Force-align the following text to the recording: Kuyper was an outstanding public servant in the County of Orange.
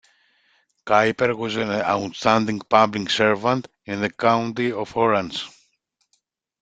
Kuyper 0.83 1.37
was 1.37 1.57
an 1.57 1.69
outstanding 1.69 2.57
public 2.59 3.07
servant 3.11 3.67
in 3.85 4.01
the 4.01 4.09
County 4.09 4.71
of 4.71 4.97
Orange. 4.97 5.45